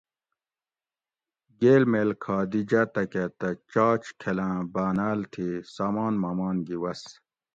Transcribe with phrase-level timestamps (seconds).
[1.59, 7.01] گیل میل کھا دی جاۤتکۤہ تہ چاچ کھلاۤں باۤناۤل تھی سامان مامان گی وس